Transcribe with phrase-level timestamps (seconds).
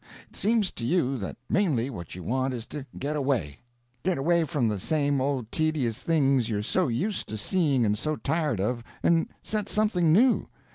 [0.31, 3.59] It seems to you that mainly what you want is to get away;
[4.01, 8.15] get away from the same old tedious things you're so used to seeing and so
[8.15, 10.47] tired of, and set something new.